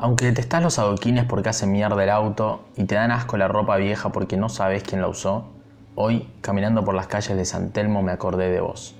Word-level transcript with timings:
Aunque 0.00 0.26
detestás 0.26 0.62
los 0.62 0.78
adoquines 0.78 1.24
porque 1.24 1.48
hacen 1.48 1.72
mierda 1.72 2.04
el 2.04 2.10
auto 2.10 2.68
y 2.76 2.84
te 2.84 2.94
dan 2.94 3.10
asco 3.10 3.36
la 3.36 3.48
ropa 3.48 3.76
vieja 3.78 4.10
porque 4.12 4.36
no 4.36 4.48
sabes 4.48 4.84
quién 4.84 5.00
la 5.00 5.08
usó, 5.08 5.48
hoy, 5.96 6.28
caminando 6.40 6.84
por 6.84 6.94
las 6.94 7.08
calles 7.08 7.36
de 7.36 7.44
San 7.44 7.70
Telmo, 7.72 8.00
me 8.00 8.12
acordé 8.12 8.48
de 8.48 8.60
vos. 8.60 8.94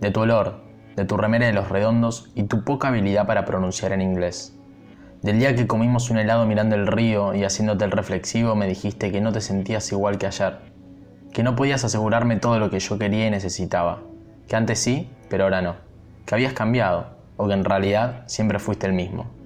De 0.00 0.10
tu 0.10 0.22
olor, 0.22 0.62
de 0.96 1.04
tu 1.04 1.16
remera 1.16 1.46
de 1.46 1.52
los 1.52 1.68
redondos 1.68 2.32
y 2.34 2.42
tu 2.42 2.64
poca 2.64 2.88
habilidad 2.88 3.24
para 3.24 3.44
pronunciar 3.44 3.92
en 3.92 4.02
inglés. 4.02 4.58
Del 5.22 5.38
día 5.38 5.54
que 5.54 5.68
comimos 5.68 6.10
un 6.10 6.18
helado 6.18 6.44
mirando 6.44 6.74
el 6.74 6.88
río 6.88 7.32
y 7.32 7.44
haciéndote 7.44 7.84
el 7.84 7.92
reflexivo 7.92 8.56
me 8.56 8.66
dijiste 8.66 9.12
que 9.12 9.20
no 9.20 9.30
te 9.30 9.40
sentías 9.40 9.92
igual 9.92 10.18
que 10.18 10.26
ayer, 10.26 10.58
que 11.32 11.44
no 11.44 11.54
podías 11.54 11.84
asegurarme 11.84 12.34
todo 12.34 12.58
lo 12.58 12.68
que 12.68 12.80
yo 12.80 12.98
quería 12.98 13.28
y 13.28 13.30
necesitaba, 13.30 14.00
que 14.48 14.56
antes 14.56 14.80
sí, 14.80 15.08
pero 15.28 15.44
ahora 15.44 15.62
no, 15.62 15.76
que 16.26 16.34
habías 16.34 16.52
cambiado 16.52 17.10
o 17.36 17.46
que 17.46 17.54
en 17.54 17.64
realidad 17.64 18.24
siempre 18.26 18.58
fuiste 18.58 18.88
el 18.88 18.92
mismo. 18.92 19.39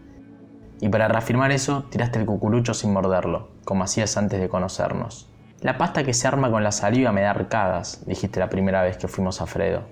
Y 0.84 0.91
para 0.91 1.09
reafirmar 1.09 1.51
eso, 1.51 1.87
tiraste 1.88 2.19
el 2.19 2.27
cucurucho 2.27 2.74
sin 2.74 2.92
morderlo, 2.92 3.48
como 3.65 3.84
hacías 3.84 4.19
antes 4.19 4.38
de 4.38 4.51
conocernos. 4.51 5.30
La 5.62 5.79
pasta 5.79 6.05
que 6.05 6.12
se 6.12 6.29
arma 6.29 6.51
con 6.51 6.62
la 6.62 6.73
saliva 6.73 7.11
me 7.11 7.23
da 7.23 7.30
arcadas, 7.30 8.05
dijiste 8.05 8.38
la 8.38 8.51
primera 8.51 8.83
vez 8.83 8.98
que 8.98 9.09
fuimos 9.09 9.41
a 9.41 9.47
Fredo. 9.47 9.84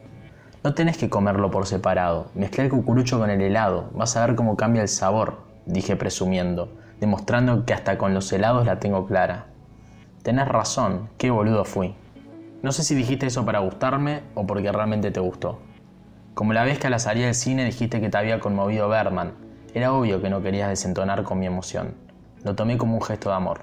No 0.62 0.74
tenés 0.74 0.98
que 0.98 1.09
comerlo 1.09 1.50
por 1.50 1.66
separado, 1.66 2.27
mezcla 2.34 2.64
el 2.64 2.69
cucurucho 2.69 3.19
con 3.19 3.30
el 3.30 3.41
helado, 3.41 3.88
vas 3.95 4.19
a 4.19 4.27
ver 4.27 4.36
cómo 4.36 4.55
cambia 4.55 4.83
el 4.83 4.88
sabor, 4.88 5.38
dije 5.64 5.97
presumiendo, 5.97 6.69
demostrando 7.00 7.64
que 7.64 7.72
hasta 7.72 7.97
con 7.97 8.12
los 8.12 8.30
helados 8.30 8.66
la 8.66 8.78
tengo 8.78 9.06
clara. 9.06 9.47
Tenés 10.22 10.47
razón, 10.47 11.09
qué 11.16 11.30
boludo 11.30 11.64
fui. 11.64 11.95
No 12.62 12.70
sé 12.70 12.84
si 12.84 12.95
dijiste 12.95 13.24
eso 13.24 13.47
para 13.47 13.61
gustarme 13.61 14.24
o 14.34 14.47
porque 14.47 14.70
realmente 14.70 15.11
te 15.11 15.20
gustó. 15.20 15.59
Como 16.34 16.52
la 16.52 16.64
vez 16.64 16.78
que 16.78 16.88
a 16.88 16.91
la 16.91 16.98
salida 16.98 17.24
del 17.24 17.34
cine 17.34 17.64
dijiste 17.64 17.98
que 18.02 18.11
te 18.11 18.19
había 18.19 18.41
conmovido 18.41 18.91
Berman, 18.91 19.52
era 19.75 19.93
obvio 19.93 20.21
que 20.21 20.29
no 20.29 20.43
querías 20.43 20.69
desentonar 20.69 21.23
con 21.23 21.39
mi 21.39 21.47
emoción. 21.47 21.95
Lo 22.45 22.55
tomé 22.55 22.77
como 22.77 22.95
un 22.95 23.03
gesto 23.03 23.31
de 23.31 23.37
amor. 23.37 23.62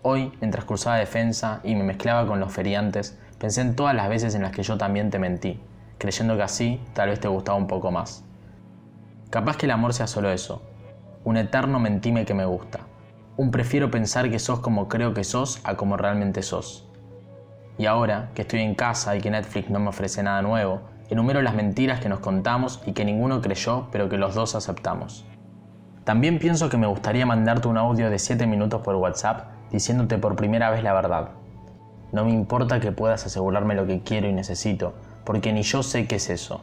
Hoy, 0.00 0.32
mientras 0.40 0.64
cruzaba 0.64 0.96
defensa 0.96 1.60
y 1.62 1.74
me 1.74 1.84
mezclaba 1.84 2.26
con 2.26 2.40
los 2.40 2.52
feriantes, 2.52 3.18
pensé 3.38 3.60
en 3.60 3.76
todas 3.76 3.94
las 3.94 4.08
veces 4.08 4.34
en 4.34 4.42
las 4.42 4.52
que 4.52 4.62
yo 4.62 4.78
también 4.78 5.10
te 5.10 5.18
mentí, 5.18 5.60
creyendo 5.98 6.36
que 6.36 6.42
así 6.42 6.80
tal 6.94 7.10
vez 7.10 7.20
te 7.20 7.28
gustaba 7.28 7.58
un 7.58 7.66
poco 7.66 7.90
más. 7.90 8.24
Capaz 9.28 9.56
que 9.56 9.66
el 9.66 9.72
amor 9.72 9.92
sea 9.92 10.06
solo 10.06 10.30
eso, 10.30 10.62
un 11.24 11.36
eterno 11.36 11.78
mentime 11.78 12.24
que 12.24 12.34
me 12.34 12.46
gusta, 12.46 12.80
un 13.36 13.50
prefiero 13.50 13.90
pensar 13.90 14.30
que 14.30 14.38
sos 14.38 14.60
como 14.60 14.88
creo 14.88 15.14
que 15.14 15.24
sos 15.24 15.60
a 15.64 15.76
como 15.76 15.96
realmente 15.96 16.42
sos. 16.42 16.88
Y 17.78 17.86
ahora, 17.86 18.30
que 18.34 18.42
estoy 18.42 18.60
en 18.60 18.74
casa 18.74 19.16
y 19.16 19.20
que 19.20 19.30
Netflix 19.30 19.70
no 19.70 19.80
me 19.80 19.88
ofrece 19.88 20.22
nada 20.22 20.42
nuevo, 20.42 20.82
enumero 21.12 21.42
las 21.42 21.54
mentiras 21.54 22.00
que 22.00 22.08
nos 22.08 22.20
contamos 22.20 22.80
y 22.86 22.92
que 22.92 23.04
ninguno 23.04 23.42
creyó, 23.42 23.88
pero 23.92 24.08
que 24.08 24.16
los 24.16 24.34
dos 24.34 24.54
aceptamos. 24.54 25.26
También 26.04 26.38
pienso 26.38 26.70
que 26.70 26.78
me 26.78 26.86
gustaría 26.86 27.26
mandarte 27.26 27.68
un 27.68 27.76
audio 27.76 28.08
de 28.08 28.18
7 28.18 28.46
minutos 28.46 28.80
por 28.80 28.96
WhatsApp 28.96 29.46
diciéndote 29.70 30.16
por 30.16 30.36
primera 30.36 30.70
vez 30.70 30.82
la 30.82 30.94
verdad. 30.94 31.28
No 32.12 32.24
me 32.24 32.32
importa 32.32 32.80
que 32.80 32.92
puedas 32.92 33.26
asegurarme 33.26 33.74
lo 33.74 33.86
que 33.86 34.00
quiero 34.00 34.26
y 34.26 34.32
necesito, 34.32 34.94
porque 35.24 35.52
ni 35.52 35.62
yo 35.62 35.82
sé 35.82 36.06
qué 36.06 36.16
es 36.16 36.30
eso. 36.30 36.62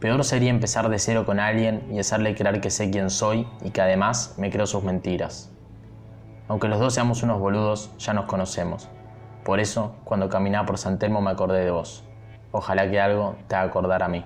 Peor 0.00 0.22
sería 0.22 0.50
empezar 0.50 0.90
de 0.90 0.98
cero 0.98 1.24
con 1.24 1.40
alguien 1.40 1.82
y 1.90 1.98
hacerle 1.98 2.34
creer 2.34 2.60
que 2.60 2.70
sé 2.70 2.90
quién 2.90 3.08
soy 3.08 3.48
y 3.64 3.70
que 3.70 3.80
además 3.80 4.34
me 4.36 4.50
creo 4.50 4.66
sus 4.66 4.84
mentiras. 4.84 5.50
Aunque 6.46 6.68
los 6.68 6.78
dos 6.78 6.92
seamos 6.92 7.22
unos 7.22 7.40
boludos, 7.40 7.90
ya 7.98 8.12
nos 8.12 8.26
conocemos. 8.26 8.90
Por 9.44 9.60
eso, 9.60 9.94
cuando 10.04 10.28
caminaba 10.28 10.66
por 10.66 10.76
San 10.76 10.98
Telmo 10.98 11.22
me 11.22 11.30
acordé 11.30 11.64
de 11.64 11.70
vos. 11.70 12.04
Ojalá 12.52 12.88
que 12.90 13.00
algo 13.00 13.36
te 13.48 13.54
haga 13.56 13.68
acordar 13.68 14.02
a 14.02 14.08
mí. 14.08 14.24